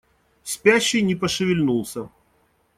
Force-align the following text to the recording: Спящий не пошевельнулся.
Спящий 0.43 1.03
не 1.03 1.13
пошевельнулся. 1.13 2.09